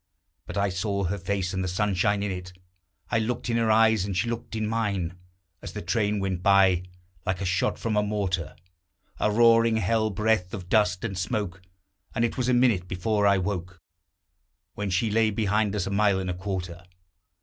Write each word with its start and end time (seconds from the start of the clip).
But 0.47 0.57
I 0.57 0.69
saw 0.69 1.03
her 1.03 1.17
face, 1.19 1.53
and 1.53 1.63
the 1.63 1.67
sunshine 1.67 2.23
in 2.23 2.31
it; 2.31 2.53
I 3.11 3.19
looked 3.19 3.51
in 3.51 3.57
her 3.57 3.69
eyes, 3.69 4.03
and 4.03 4.17
she 4.17 4.27
looked 4.27 4.55
in 4.55 4.65
mine 4.65 5.15
As 5.61 5.73
the 5.73 5.81
train 5.83 6.19
went 6.19 6.41
by, 6.41 6.81
like 7.23 7.39
a 7.39 7.45
shot 7.45 7.77
from 7.77 7.95
a 7.95 8.01
mortar: 8.01 8.55
A 9.19 9.29
roaring 9.29 9.77
hell 9.77 10.09
breath 10.09 10.55
of 10.55 10.69
dust 10.69 11.03
and 11.03 11.15
smoke. 11.15 11.61
And 12.15 12.25
it 12.25 12.35
was 12.35 12.49
a 12.49 12.53
minute 12.55 12.87
before 12.87 13.27
I 13.27 13.37
woke, 13.37 13.79
When 14.73 14.89
she 14.89 15.11
lay 15.11 15.29
behind 15.29 15.75
us 15.75 15.85
a 15.85 15.91
mile 15.91 16.17
and 16.17 16.31
a 16.31 16.33
quarter. 16.33 16.83